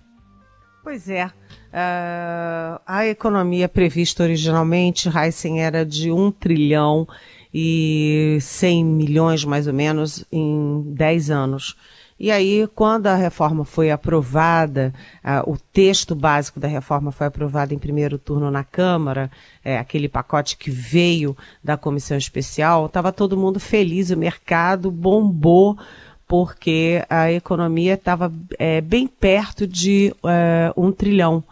Pois 0.85 1.09
é. 1.09 1.26
Uh, 1.26 2.80
a 2.87 3.07
economia 3.07 3.68
prevista 3.68 4.23
originalmente, 4.23 5.09
Heisen, 5.09 5.61
era 5.61 5.85
de 5.85 6.11
1 6.11 6.30
trilhão 6.33 7.07
e 7.52 8.38
100 8.40 8.85
milhões 8.85 9.45
mais 9.45 9.67
ou 9.67 9.73
menos 9.73 10.25
em 10.31 10.83
10 10.95 11.31
anos. 11.31 11.76
E 12.21 12.33
aí, 12.33 12.69
quando 12.75 13.07
a 13.07 13.14
reforma 13.14 13.64
foi 13.64 13.93
aprovada, 13.93 14.93
uh, 15.25 15.52
o 15.52 15.57
texto 15.73 16.17
básico 16.17 16.59
da 16.59 16.67
reforma 16.67 17.12
foi 17.12 17.28
aprovado 17.28 17.73
em 17.73 17.78
primeiro 17.78 18.19
turno 18.19 18.50
na 18.50 18.64
Câmara, 18.64 19.31
é, 19.64 19.78
aquele 19.78 20.09
pacote 20.09 20.57
que 20.57 20.69
veio 20.69 21.37
da 21.62 21.76
comissão 21.76 22.17
especial, 22.19 22.87
estava 22.87 23.12
todo 23.12 23.37
mundo 23.37 23.61
feliz, 23.61 24.11
o 24.11 24.17
mercado 24.17 24.90
bombou, 24.90 25.78
porque 26.26 27.05
a 27.09 27.31
economia 27.31 27.95
estava 27.95 28.33
é, 28.59 28.81
bem 28.81 29.07
perto 29.07 29.64
de 29.64 30.12
é, 30.26 30.73
um 30.76 30.90
trilhão. 30.90 31.45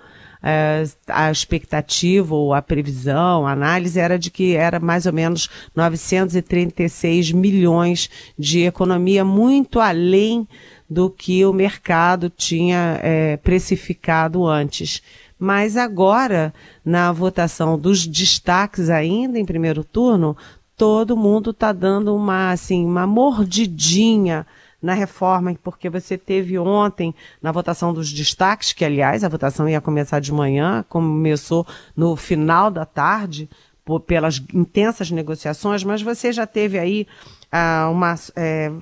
É, 0.49 0.85
a 1.09 1.29
expectativa 1.29 2.33
ou 2.33 2.55
a 2.55 2.63
previsão, 2.63 3.45
a 3.45 3.51
análise 3.51 3.99
era 3.99 4.17
de 4.17 4.31
que 4.31 4.55
era 4.55 4.79
mais 4.79 5.05
ou 5.05 5.13
menos 5.13 5.51
936 5.75 7.33
milhões 7.33 8.09
de 8.39 8.61
economia, 8.61 9.25
muito 9.25 9.81
além 9.81 10.47
do 10.89 11.11
que 11.11 11.45
o 11.45 11.53
mercado 11.53 12.31
tinha 12.31 13.01
é, 13.03 13.37
precificado 13.39 14.47
antes. 14.47 15.03
Mas 15.37 15.77
agora, 15.77 16.55
na 16.85 17.11
votação 17.11 17.77
dos 17.77 18.07
destaques 18.07 18.89
ainda 18.89 19.41
em 19.41 19.45
primeiro 19.45 19.83
turno, 19.83 20.37
todo 20.77 21.17
mundo 21.17 21.51
está 21.51 21.73
dando 21.73 22.15
uma, 22.15 22.53
assim, 22.53 22.85
uma 22.85 23.05
mordidinha 23.05 24.47
na 24.81 24.95
reforma, 24.95 25.55
porque 25.63 25.89
você 25.89 26.17
teve 26.19 26.59
ontem 26.59 27.15
na 27.43 27.53
votação 27.53 27.93
dos 27.93 28.13
destaques, 28.13 28.73
que 28.73 28.85
aliás 28.85 29.25
a 29.25 29.29
votação 29.29 29.69
ia 29.69 29.81
começar 29.81 30.21
de 30.21 30.33
manhã, 30.33 30.85
começou 30.89 31.67
no 31.97 32.15
final 32.17 32.71
da 32.71 32.85
tarde, 32.85 33.49
por, 33.85 34.01
pelas 34.01 34.43
intensas 34.53 35.11
negociações, 35.11 35.85
mas 35.85 36.03
você 36.03 36.33
já 36.33 36.47
teve 36.47 36.79
aí 36.79 37.07
ah, 37.51 37.89
uma, 37.91 38.15
é, 38.35 38.73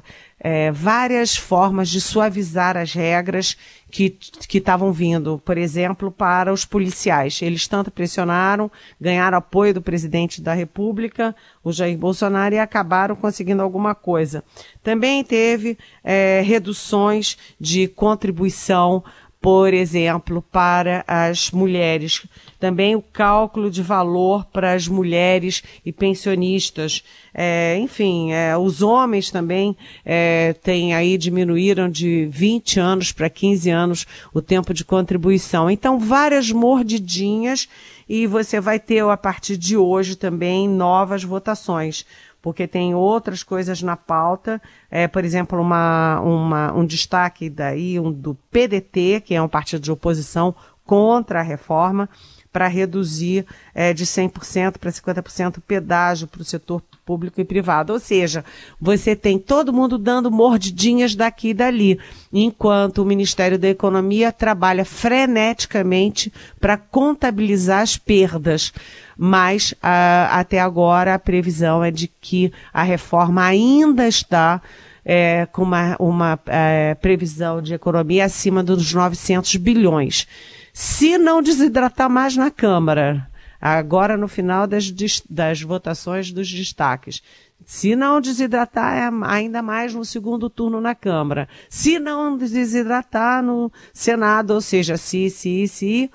é, 0.40 0.70
várias 0.70 1.36
formas 1.36 1.88
de 1.88 2.00
suavizar 2.00 2.76
as 2.76 2.92
regras 2.92 3.56
que 3.90 4.18
estavam 4.52 4.92
vindo, 4.92 5.40
por 5.44 5.56
exemplo, 5.56 6.10
para 6.10 6.52
os 6.52 6.64
policiais. 6.64 7.40
Eles 7.40 7.68
tanto 7.68 7.90
pressionaram, 7.90 8.70
ganharam 9.00 9.38
apoio 9.38 9.72
do 9.72 9.80
presidente 9.80 10.42
da 10.42 10.52
República, 10.52 11.34
o 11.62 11.72
Jair 11.72 11.96
Bolsonaro, 11.96 12.56
e 12.56 12.58
acabaram 12.58 13.14
conseguindo 13.14 13.62
alguma 13.62 13.94
coisa. 13.94 14.42
Também 14.82 15.22
teve 15.22 15.78
é, 16.02 16.42
reduções 16.44 17.38
de 17.58 17.86
contribuição 17.86 19.04
por 19.44 19.74
exemplo, 19.74 20.40
para 20.40 21.04
as 21.06 21.50
mulheres. 21.50 22.26
Também 22.58 22.96
o 22.96 23.02
cálculo 23.02 23.70
de 23.70 23.82
valor 23.82 24.46
para 24.46 24.72
as 24.72 24.88
mulheres 24.88 25.62
e 25.84 25.92
pensionistas. 25.92 27.04
É, 27.34 27.76
enfim, 27.78 28.32
é, 28.32 28.56
os 28.56 28.80
homens 28.80 29.30
também 29.30 29.76
é, 30.02 30.54
têm 30.54 30.94
aí 30.94 31.18
diminuíram 31.18 31.90
de 31.90 32.24
20 32.30 32.80
anos 32.80 33.12
para 33.12 33.28
15 33.28 33.68
anos 33.68 34.06
o 34.32 34.40
tempo 34.40 34.72
de 34.72 34.82
contribuição. 34.82 35.68
Então, 35.68 35.98
várias 35.98 36.50
mordidinhas 36.50 37.68
e 38.08 38.26
você 38.26 38.58
vai 38.62 38.80
ter 38.80 39.04
a 39.04 39.16
partir 39.16 39.58
de 39.58 39.76
hoje 39.76 40.16
também 40.16 40.66
novas 40.66 41.22
votações 41.22 42.06
porque 42.44 42.68
tem 42.68 42.94
outras 42.94 43.42
coisas 43.42 43.80
na 43.80 43.96
pauta, 43.96 44.60
é, 44.90 45.08
por 45.08 45.24
exemplo, 45.24 45.58
uma, 45.58 46.20
uma, 46.20 46.74
um 46.74 46.84
destaque 46.84 47.48
daí 47.48 47.98
um, 47.98 48.12
do 48.12 48.34
PDT, 48.34 49.22
que 49.24 49.34
é 49.34 49.40
um 49.40 49.48
partido 49.48 49.80
de 49.80 49.90
oposição 49.90 50.54
contra 50.84 51.40
a 51.40 51.42
reforma, 51.42 52.06
para 52.54 52.68
reduzir 52.68 53.44
é, 53.74 53.92
de 53.92 54.06
100% 54.06 54.78
para 54.78 54.92
50% 54.92 55.56
o 55.56 55.60
pedágio 55.60 56.28
para 56.28 56.40
o 56.40 56.44
setor 56.44 56.80
público 57.04 57.40
e 57.40 57.44
privado. 57.44 57.92
Ou 57.92 57.98
seja, 57.98 58.44
você 58.80 59.16
tem 59.16 59.40
todo 59.40 59.72
mundo 59.72 59.98
dando 59.98 60.30
mordidinhas 60.30 61.16
daqui 61.16 61.48
e 61.48 61.54
dali, 61.54 61.98
enquanto 62.32 62.98
o 62.98 63.04
Ministério 63.04 63.58
da 63.58 63.68
Economia 63.68 64.30
trabalha 64.30 64.84
freneticamente 64.84 66.32
para 66.60 66.76
contabilizar 66.76 67.80
as 67.80 67.96
perdas. 67.96 68.72
Mas 69.18 69.74
até 69.82 70.60
agora 70.60 71.12
a 71.12 71.18
previsão 71.18 71.82
é 71.82 71.90
de 71.90 72.06
que 72.06 72.52
a 72.72 72.84
reforma 72.84 73.44
ainda 73.44 74.06
está 74.06 74.62
é, 75.04 75.48
com 75.50 75.64
uma, 75.64 75.96
uma 75.98 76.38
é, 76.46 76.94
previsão 76.94 77.60
de 77.60 77.74
economia 77.74 78.24
acima 78.24 78.62
dos 78.62 78.94
900 78.94 79.56
bilhões. 79.56 80.28
Se 80.74 81.16
não 81.16 81.40
desidratar 81.40 82.10
mais 82.10 82.36
na 82.36 82.50
Câmara. 82.50 83.30
Agora, 83.60 84.16
no 84.16 84.26
final 84.26 84.66
das, 84.66 84.90
das 85.30 85.62
votações 85.62 86.32
dos 86.32 86.50
destaques. 86.50 87.22
Se 87.64 87.94
não 87.94 88.20
desidratar, 88.20 88.94
é 88.94 89.10
ainda 89.26 89.62
mais 89.62 89.94
no 89.94 90.04
segundo 90.04 90.50
turno 90.50 90.80
na 90.80 90.94
Câmara. 90.94 91.48
Se 91.70 91.98
não 92.00 92.36
desidratar 92.36 93.42
no 93.42 93.72
Senado, 93.92 94.50
ou 94.52 94.60
seja, 94.60 94.96
se, 94.96 95.30
se, 95.30 95.66
se, 95.68 96.10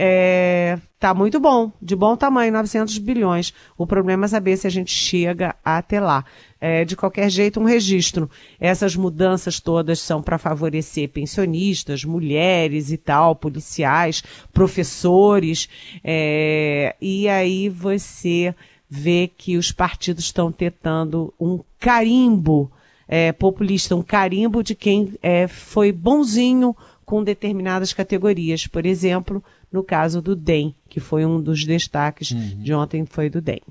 é, 0.00 0.78
tá 1.00 1.12
muito 1.12 1.40
bom, 1.40 1.72
de 1.82 1.96
bom 1.96 2.16
tamanho, 2.16 2.52
900 2.52 2.98
bilhões. 2.98 3.52
O 3.76 3.84
problema 3.84 4.26
é 4.26 4.28
saber 4.28 4.56
se 4.56 4.64
a 4.64 4.70
gente 4.70 4.92
chega 4.92 5.56
até 5.64 5.98
lá. 5.98 6.24
É, 6.60 6.84
de 6.84 6.96
qualquer 6.96 7.28
jeito, 7.28 7.60
um 7.60 7.64
registro. 7.64 8.30
Essas 8.60 8.94
mudanças 8.94 9.58
todas 9.58 9.98
são 9.98 10.22
para 10.22 10.38
favorecer 10.38 11.08
pensionistas, 11.08 12.04
mulheres 12.04 12.92
e 12.92 12.96
tal, 12.96 13.34
policiais, 13.34 14.22
professores. 14.52 15.68
É, 16.04 16.94
e 17.00 17.28
aí 17.28 17.68
você 17.68 18.54
vê 18.88 19.28
que 19.36 19.56
os 19.56 19.72
partidos 19.72 20.24
estão 20.24 20.52
tentando 20.52 21.34
um 21.40 21.60
carimbo 21.78 22.70
é, 23.08 23.32
populista, 23.32 23.96
um 23.96 24.02
carimbo 24.02 24.62
de 24.62 24.74
quem 24.74 25.14
é, 25.22 25.48
foi 25.48 25.90
bonzinho 25.90 26.76
com 27.08 27.24
determinadas 27.24 27.94
categorias. 27.94 28.66
Por 28.66 28.84
exemplo, 28.84 29.42
no 29.72 29.82
caso 29.82 30.20
do 30.20 30.36
DEM, 30.36 30.74
que 30.90 31.00
foi 31.00 31.24
um 31.24 31.40
dos 31.40 31.64
destaques 31.64 32.32
uhum. 32.32 32.62
de 32.62 32.74
ontem, 32.74 33.06
foi 33.06 33.30
do 33.30 33.40
DEM. 33.40 33.62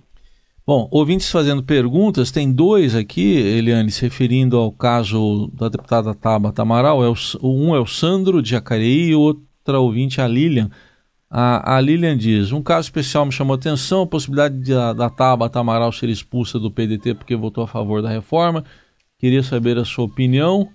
Bom, 0.66 0.88
ouvintes 0.90 1.30
fazendo 1.30 1.62
perguntas, 1.62 2.32
tem 2.32 2.52
dois 2.52 2.96
aqui, 2.96 3.36
Eliane, 3.38 3.92
se 3.92 4.02
referindo 4.02 4.58
ao 4.58 4.72
caso 4.72 5.52
da 5.54 5.70
deputada 5.70 6.16
Tabata 6.16 6.64
Amaral. 6.64 7.04
É 7.04 7.10
o, 7.10 7.16
um 7.44 7.76
é 7.76 7.80
o 7.80 7.86
Sandro 7.86 8.42
de 8.42 8.50
Jacareí 8.50 9.10
e 9.10 9.16
outra 9.16 9.80
ouvinte 9.80 10.20
é 10.20 10.24
a 10.24 10.28
Lilian. 10.28 10.72
A, 11.30 11.76
a, 11.76 11.80
Lilian 11.80 12.18
diz: 12.18 12.52
Um 12.52 12.64
caso 12.64 12.88
especial 12.88 13.24
me 13.24 13.32
chamou 13.32 13.54
a 13.54 13.58
atenção, 13.58 14.02
a 14.02 14.08
possibilidade 14.08 14.60
de 14.60 14.74
a, 14.74 14.94
da 14.94 15.12
Tabata 15.12 15.60
Amaral 15.60 15.92
ser 15.92 16.10
expulsa 16.10 16.58
do 16.58 16.72
PDT 16.72 17.14
porque 17.14 17.36
votou 17.36 17.64
a 17.64 17.68
favor 17.68 18.02
da 18.02 18.10
reforma. 18.10 18.66
Queria 19.20 19.44
saber 19.44 19.78
a 19.78 19.86
sua 19.86 20.06
opinião. 20.06 20.70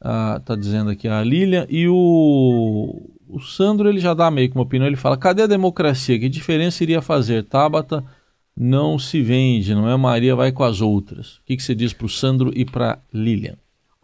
Ah, 0.00 0.40
dizendo 0.58 0.90
aqui 0.90 1.08
a 1.08 1.22
Lilian. 1.22 1.66
E 1.68 1.88
o, 1.88 3.10
o 3.28 3.40
Sandro 3.40 3.88
ele 3.88 3.98
já 4.00 4.14
dá 4.14 4.30
meio 4.30 4.48
que 4.48 4.56
uma 4.56 4.64
opinião. 4.64 4.86
Ele 4.86 4.96
fala: 4.96 5.16
Cadê 5.16 5.42
a 5.42 5.46
democracia? 5.46 6.18
Que 6.18 6.28
diferença 6.28 6.82
iria 6.82 7.02
fazer? 7.02 7.44
Tabata 7.44 8.04
não 8.56 8.98
se 8.98 9.22
vende, 9.22 9.74
não 9.74 9.88
é? 9.88 9.96
Maria 9.96 10.34
vai 10.34 10.50
com 10.50 10.64
as 10.64 10.80
outras. 10.80 11.36
O 11.36 11.44
que, 11.44 11.56
que 11.56 11.62
você 11.62 11.74
diz 11.74 11.92
para 11.92 12.06
o 12.06 12.08
Sandro 12.08 12.50
e 12.54 12.64
para 12.64 12.98
Lilian? 13.12 13.56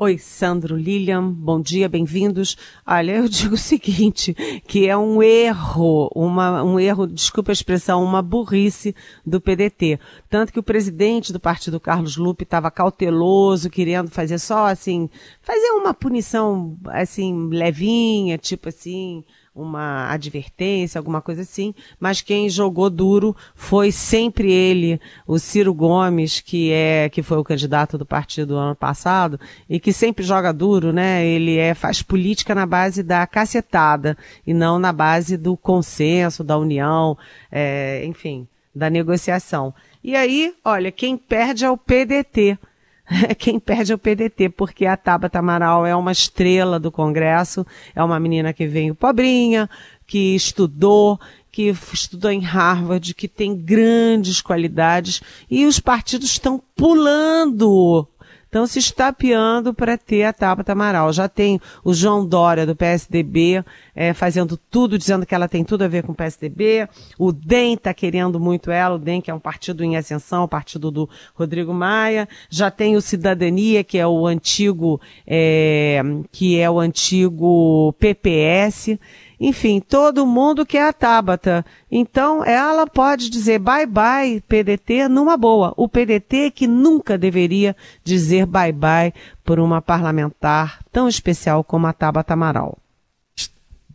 Oi, 0.04 0.18
Sandro, 0.18 0.76
Lilian, 0.76 1.32
bom 1.32 1.58
dia, 1.58 1.88
bem-vindos. 1.88 2.58
Olha, 2.86 3.12
eu 3.12 3.24
digo 3.26 3.54
o 3.54 3.56
seguinte, 3.56 4.34
que 4.68 4.86
é 4.86 4.94
um 4.94 5.22
erro, 5.22 6.10
uma, 6.14 6.62
um 6.62 6.78
erro, 6.78 7.06
desculpa 7.06 7.50
a 7.50 7.54
expressão, 7.54 8.04
uma 8.04 8.20
burrice 8.20 8.94
do 9.24 9.40
PDT. 9.40 9.98
Tanto 10.28 10.52
que 10.52 10.58
o 10.58 10.62
presidente 10.62 11.32
do 11.32 11.40
partido, 11.40 11.80
Carlos 11.80 12.18
Lupe, 12.18 12.44
estava 12.44 12.70
cauteloso, 12.70 13.70
querendo 13.70 14.10
fazer 14.10 14.38
só 14.38 14.66
assim, 14.66 15.08
fazer 15.40 15.70
uma 15.70 15.94
punição 15.94 16.76
assim, 16.88 17.48
levinha, 17.48 18.36
tipo 18.36 18.68
assim, 18.68 19.24
uma 19.54 20.10
advertência, 20.10 20.98
alguma 20.98 21.20
coisa 21.22 21.42
assim, 21.42 21.72
mas 22.00 22.20
quem 22.20 22.48
jogou 22.48 22.90
duro 22.90 23.36
foi 23.54 23.92
sempre 23.92 24.52
ele, 24.52 25.00
o 25.26 25.38
Ciro 25.38 25.72
Gomes, 25.72 26.40
que 26.40 26.72
é 26.72 27.08
que 27.08 27.22
foi 27.22 27.38
o 27.38 27.44
candidato 27.44 27.96
do 27.96 28.04
partido 28.04 28.56
ano 28.56 28.74
passado 28.74 29.38
e 29.68 29.78
que 29.78 29.92
sempre 29.92 30.24
joga 30.24 30.52
duro, 30.52 30.92
né? 30.92 31.24
Ele 31.24 31.56
é 31.56 31.72
faz 31.72 32.02
política 32.02 32.54
na 32.54 32.66
base 32.66 33.02
da 33.02 33.26
cacetada 33.26 34.16
e 34.44 34.52
não 34.52 34.78
na 34.78 34.92
base 34.92 35.36
do 35.36 35.56
consenso, 35.56 36.42
da 36.42 36.58
união, 36.58 37.16
é, 37.50 38.04
enfim, 38.04 38.48
da 38.74 38.90
negociação. 38.90 39.72
E 40.02 40.16
aí, 40.16 40.52
olha, 40.64 40.90
quem 40.90 41.16
perde 41.16 41.64
é 41.64 41.70
o 41.70 41.78
PDT 41.78 42.58
quem 43.38 43.58
perde 43.58 43.92
é 43.92 43.94
o 43.94 43.98
PDT, 43.98 44.48
porque 44.50 44.86
a 44.86 44.96
Tabata 44.96 45.38
Amaral 45.38 45.84
é 45.84 45.94
uma 45.94 46.12
estrela 46.12 46.80
do 46.80 46.90
Congresso, 46.90 47.66
é 47.94 48.02
uma 48.02 48.18
menina 48.18 48.52
que 48.52 48.66
veio 48.66 48.94
pobrinha, 48.94 49.68
que 50.06 50.34
estudou, 50.34 51.18
que 51.50 51.74
estudou 51.92 52.30
em 52.30 52.40
Harvard, 52.40 53.14
que 53.14 53.28
tem 53.28 53.56
grandes 53.56 54.40
qualidades, 54.40 55.22
e 55.50 55.66
os 55.66 55.78
partidos 55.78 56.30
estão 56.30 56.62
pulando 56.74 58.08
estão 58.54 58.68
se 58.68 58.78
estapeando 58.78 59.74
para 59.74 59.98
ter 59.98 60.22
a 60.22 60.32
Tabata 60.32 60.70
Amaral. 60.70 61.12
Já 61.12 61.28
tem 61.28 61.60
o 61.82 61.92
João 61.92 62.24
Dória 62.24 62.64
do 62.64 62.76
PSDB 62.76 63.64
é, 63.96 64.14
fazendo 64.14 64.56
tudo, 64.56 64.96
dizendo 64.96 65.26
que 65.26 65.34
ela 65.34 65.48
tem 65.48 65.64
tudo 65.64 65.82
a 65.82 65.88
ver 65.88 66.04
com 66.04 66.12
o 66.12 66.14
PSDB. 66.14 66.88
O 67.18 67.32
DEM 67.32 67.74
está 67.74 67.92
querendo 67.92 68.38
muito 68.38 68.70
ela, 68.70 68.94
o 68.94 68.98
DEM 68.98 69.20
que 69.20 69.28
é 69.28 69.34
um 69.34 69.40
partido 69.40 69.82
em 69.82 69.96
ascensão, 69.96 70.44
o 70.44 70.48
partido 70.48 70.92
do 70.92 71.10
Rodrigo 71.34 71.74
Maia. 71.74 72.28
Já 72.48 72.70
tem 72.70 72.94
o 72.94 73.00
Cidadania, 73.00 73.82
que 73.82 73.98
é 73.98 74.06
o 74.06 74.24
antigo, 74.24 75.00
é, 75.26 76.00
que 76.30 76.56
é 76.56 76.70
o 76.70 76.78
antigo 76.78 77.92
PPS. 77.98 78.96
Enfim, 79.40 79.80
todo 79.80 80.26
mundo 80.26 80.64
quer 80.64 80.88
a 80.88 80.92
Tabata. 80.92 81.64
Então, 81.90 82.44
ela 82.44 82.86
pode 82.86 83.28
dizer 83.28 83.58
bye 83.58 83.86
bye 83.86 84.40
PDT 84.48 85.08
numa 85.08 85.36
boa. 85.36 85.74
O 85.76 85.88
PDT 85.88 86.50
que 86.50 86.66
nunca 86.66 87.18
deveria 87.18 87.76
dizer 88.02 88.46
bye 88.46 88.72
bye 88.72 89.12
por 89.44 89.58
uma 89.58 89.82
parlamentar 89.82 90.80
tão 90.92 91.08
especial 91.08 91.64
como 91.64 91.86
a 91.86 91.92
Tabata 91.92 92.34
Amaral. 92.34 92.78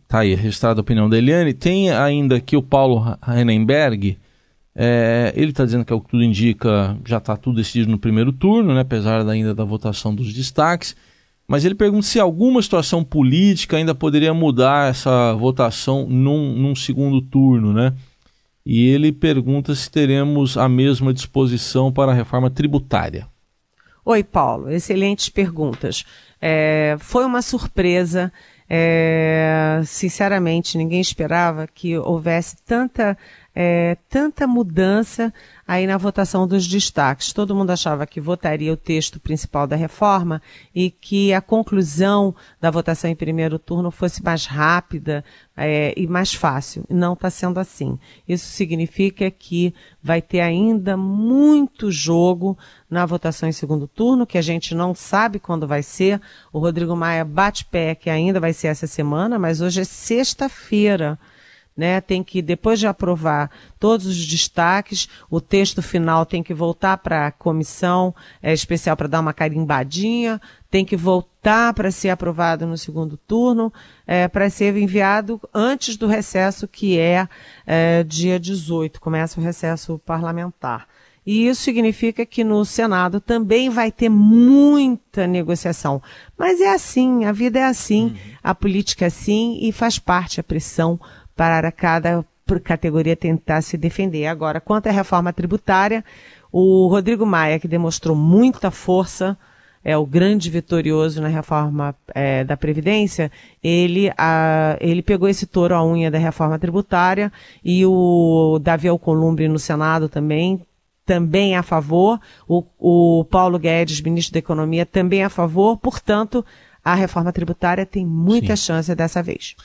Tá 0.06 0.20
aí, 0.20 0.34
registrada 0.34 0.80
a 0.80 0.82
opinião 0.82 1.08
da 1.08 1.16
Eliane. 1.16 1.54
Tem 1.54 1.90
ainda 1.90 2.36
aqui 2.36 2.56
o 2.56 2.62
Paulo 2.62 3.16
Renenberg. 3.22 4.18
É, 4.74 5.32
ele 5.36 5.50
está 5.50 5.64
dizendo 5.64 5.84
que 5.84 5.92
é 5.92 5.96
o 5.96 6.00
que 6.00 6.10
tudo 6.10 6.22
indica, 6.22 6.96
já 7.06 7.18
está 7.18 7.36
tudo 7.36 7.56
decidido 7.56 7.90
no 7.90 7.98
primeiro 7.98 8.32
turno, 8.32 8.74
né, 8.74 8.80
apesar 8.80 9.28
ainda 9.28 9.54
da 9.54 9.64
votação 9.64 10.14
dos 10.14 10.32
destaques. 10.32 10.96
Mas 11.50 11.64
ele 11.64 11.74
pergunta 11.74 12.06
se 12.06 12.20
alguma 12.20 12.62
situação 12.62 13.02
política 13.02 13.76
ainda 13.76 13.92
poderia 13.92 14.32
mudar 14.32 14.88
essa 14.88 15.34
votação 15.34 16.06
num, 16.08 16.52
num 16.54 16.76
segundo 16.76 17.20
turno, 17.20 17.72
né? 17.72 17.92
E 18.64 18.86
ele 18.86 19.10
pergunta 19.10 19.74
se 19.74 19.90
teremos 19.90 20.56
a 20.56 20.68
mesma 20.68 21.12
disposição 21.12 21.92
para 21.92 22.12
a 22.12 22.14
reforma 22.14 22.48
tributária. 22.48 23.26
Oi, 24.04 24.22
Paulo. 24.22 24.70
Excelentes 24.70 25.28
perguntas. 25.28 26.04
É, 26.40 26.96
foi 27.00 27.24
uma 27.24 27.42
surpresa. 27.42 28.32
É, 28.68 29.82
sinceramente, 29.84 30.78
ninguém 30.78 31.00
esperava 31.00 31.66
que 31.66 31.98
houvesse 31.98 32.58
tanta 32.64 33.18
é, 33.54 33.96
tanta 34.08 34.46
mudança 34.46 35.32
aí 35.66 35.86
na 35.86 35.96
votação 35.96 36.46
dos 36.46 36.66
destaques. 36.66 37.32
Todo 37.32 37.54
mundo 37.54 37.70
achava 37.70 38.06
que 38.06 38.20
votaria 38.20 38.72
o 38.72 38.76
texto 38.76 39.18
principal 39.18 39.66
da 39.66 39.76
reforma 39.76 40.40
e 40.74 40.90
que 40.90 41.32
a 41.32 41.40
conclusão 41.40 42.34
da 42.60 42.70
votação 42.70 43.10
em 43.10 43.14
primeiro 43.14 43.58
turno 43.58 43.90
fosse 43.90 44.22
mais 44.22 44.46
rápida 44.46 45.24
é, 45.56 45.92
e 45.96 46.06
mais 46.06 46.32
fácil. 46.32 46.84
Não 46.88 47.12
está 47.12 47.28
sendo 47.28 47.58
assim. 47.58 47.98
Isso 48.26 48.46
significa 48.46 49.30
que 49.30 49.74
vai 50.02 50.22
ter 50.22 50.40
ainda 50.40 50.96
muito 50.96 51.90
jogo 51.90 52.56
na 52.88 53.04
votação 53.04 53.48
em 53.48 53.52
segundo 53.52 53.86
turno, 53.86 54.26
que 54.26 54.38
a 54.38 54.42
gente 54.42 54.74
não 54.74 54.94
sabe 54.94 55.38
quando 55.38 55.66
vai 55.66 55.82
ser. 55.82 56.20
O 56.52 56.58
Rodrigo 56.58 56.96
Maia 56.96 57.24
bate 57.24 57.64
pé 57.64 57.94
que 57.94 58.10
ainda 58.10 58.40
vai 58.40 58.52
ser 58.52 58.68
essa 58.68 58.86
semana, 58.86 59.38
mas 59.38 59.60
hoje 59.60 59.80
é 59.80 59.84
sexta-feira 59.84 61.18
né? 61.80 61.98
Tem 61.98 62.22
que, 62.22 62.42
depois 62.42 62.78
de 62.78 62.86
aprovar 62.86 63.50
todos 63.78 64.04
os 64.04 64.26
destaques, 64.26 65.08
o 65.30 65.40
texto 65.40 65.80
final 65.80 66.26
tem 66.26 66.42
que 66.42 66.52
voltar 66.52 66.98
para 66.98 67.28
a 67.28 67.32
comissão 67.32 68.14
é, 68.42 68.52
especial 68.52 68.98
para 68.98 69.08
dar 69.08 69.20
uma 69.20 69.32
carimbadinha, 69.32 70.38
tem 70.70 70.84
que 70.84 70.94
voltar 70.94 71.72
para 71.72 71.90
ser 71.90 72.10
aprovado 72.10 72.66
no 72.66 72.76
segundo 72.76 73.16
turno, 73.16 73.72
é, 74.06 74.28
para 74.28 74.50
ser 74.50 74.76
enviado 74.76 75.40
antes 75.54 75.96
do 75.96 76.06
recesso, 76.06 76.68
que 76.68 76.98
é, 76.98 77.26
é 77.66 78.04
dia 78.04 78.38
18, 78.38 79.00
começa 79.00 79.40
o 79.40 79.42
recesso 79.42 79.98
parlamentar. 80.04 80.86
E 81.24 81.46
isso 81.46 81.62
significa 81.62 82.24
que 82.24 82.42
no 82.42 82.64
Senado 82.64 83.20
também 83.20 83.68
vai 83.68 83.92
ter 83.92 84.08
muita 84.08 85.26
negociação. 85.26 86.02
Mas 86.36 86.60
é 86.60 86.72
assim, 86.72 87.24
a 87.24 87.32
vida 87.32 87.58
é 87.58 87.64
assim, 87.64 88.04
uhum. 88.04 88.16
a 88.42 88.54
política 88.54 89.04
é 89.04 89.08
assim 89.08 89.58
e 89.62 89.70
faz 89.70 89.98
parte 89.98 90.40
a 90.40 90.42
pressão 90.42 90.98
para 91.40 91.72
cada 91.72 92.22
categoria 92.62 93.16
tentar 93.16 93.62
se 93.62 93.78
defender. 93.78 94.26
Agora, 94.26 94.60
quanto 94.60 94.88
à 94.88 94.92
reforma 94.92 95.32
tributária, 95.32 96.04
o 96.52 96.86
Rodrigo 96.86 97.24
Maia, 97.24 97.58
que 97.58 97.66
demonstrou 97.66 98.14
muita 98.14 98.70
força, 98.70 99.38
é 99.82 99.96
o 99.96 100.04
grande 100.04 100.50
vitorioso 100.50 101.22
na 101.22 101.28
reforma 101.28 101.96
é, 102.14 102.44
da 102.44 102.58
Previdência, 102.58 103.32
ele, 103.64 104.12
a, 104.18 104.76
ele 104.82 105.00
pegou 105.00 105.30
esse 105.30 105.46
touro 105.46 105.74
à 105.74 105.82
unha 105.82 106.10
da 106.10 106.18
reforma 106.18 106.58
tributária 106.58 107.32
e 107.64 107.86
o 107.86 108.58
Davi 108.60 108.88
Alcolumbre 108.88 109.48
no 109.48 109.58
Senado 109.58 110.10
também, 110.10 110.60
também 111.06 111.56
a 111.56 111.62
favor, 111.62 112.20
o, 112.46 112.62
o 112.78 113.24
Paulo 113.24 113.58
Guedes, 113.58 114.02
ministro 114.02 114.34
da 114.34 114.40
Economia, 114.40 114.84
também 114.84 115.24
a 115.24 115.30
favor, 115.30 115.78
portanto, 115.78 116.44
a 116.84 116.94
reforma 116.94 117.32
tributária 117.32 117.86
tem 117.86 118.04
muita 118.04 118.56
Sim. 118.56 118.66
chance 118.66 118.94
dessa 118.94 119.22
vez. 119.22 119.56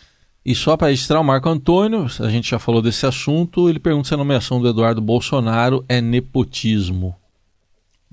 E 0.45 0.53
só 0.53 0.77
para 0.77 0.89
registrar 0.89 1.19
o 1.19 1.23
Marco 1.23 1.49
Antônio, 1.49 2.05
a 2.19 2.29
gente 2.29 2.51
já 2.51 2.59
falou 2.59 2.79
desse 2.79 3.05
assunto, 3.07 3.67
ele 3.67 3.79
pergunta 3.79 4.09
se 4.09 4.13
a 4.13 4.17
nomeação 4.17 4.61
do 4.61 4.67
Eduardo 4.67 5.01
Bolsonaro 5.01 5.83
é 5.89 5.99
nepotismo. 5.99 7.15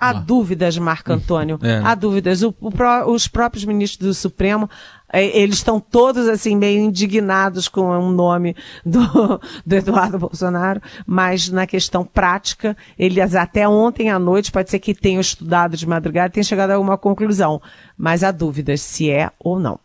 Há 0.01 0.09
ah. 0.09 0.13
dúvidas, 0.15 0.77
Marco 0.79 1.13
Antônio. 1.13 1.61
É. 1.63 1.81
Há 1.85 1.95
dúvidas. 1.95 2.43
O, 2.43 2.53
o, 2.61 2.73
os 3.13 3.29
próprios 3.29 3.65
ministros 3.65 4.09
do 4.09 4.15
Supremo, 4.15 4.69
é, 5.13 5.25
eles 5.39 5.57
estão 5.57 5.79
todos 5.79 6.27
assim 6.27 6.57
meio 6.57 6.81
indignados 6.81 7.69
com 7.69 7.83
o 7.83 8.11
nome 8.11 8.57
do, 8.85 9.01
do, 9.65 9.77
Eduardo 9.77 10.19
Bolsonaro, 10.19 10.81
mas 11.07 11.51
na 11.51 11.67
questão 11.69 12.03
prática, 12.03 12.75
eles 12.99 13.37
até 13.37 13.69
ontem 13.69 14.11
à 14.11 14.19
noite, 14.19 14.51
pode 14.51 14.71
ser 14.71 14.79
que 14.79 14.95
tenham 14.95 15.21
estudado 15.21 15.77
de 15.77 15.87
madrugada 15.87 16.29
e 16.29 16.33
tenham 16.33 16.45
chegado 16.45 16.71
a 16.71 16.75
alguma 16.75 16.97
conclusão, 16.97 17.63
mas 17.97 18.25
há 18.25 18.33
dúvidas 18.33 18.81
se 18.81 19.11
é 19.11 19.31
ou 19.39 19.61
não. 19.61 19.79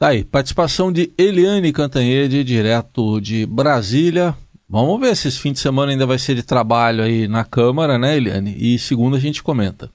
Tá 0.00 0.08
aí, 0.08 0.24
participação 0.24 0.90
de 0.90 1.12
Eliane 1.18 1.74
Cantanhede, 1.74 2.42
direto 2.42 3.20
de 3.20 3.44
Brasília. 3.44 4.34
Vamos 4.66 4.98
ver 4.98 5.14
se 5.14 5.28
esse 5.28 5.38
fim 5.38 5.52
de 5.52 5.58
semana 5.58 5.92
ainda 5.92 6.06
vai 6.06 6.18
ser 6.18 6.34
de 6.34 6.42
trabalho 6.42 7.02
aí 7.04 7.28
na 7.28 7.44
Câmara, 7.44 7.98
né, 7.98 8.16
Eliane? 8.16 8.56
E 8.58 8.78
segunda 8.78 9.18
a 9.18 9.20
gente 9.20 9.42
comenta. 9.42 9.90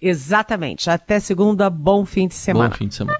Exatamente. 0.00 0.88
Até 0.88 1.18
segunda, 1.18 1.68
bom 1.68 2.06
fim 2.06 2.28
de 2.28 2.34
semana. 2.36 2.68
Bom 2.68 2.76
fim 2.76 2.86
de 2.86 2.94
semana. 2.94 3.18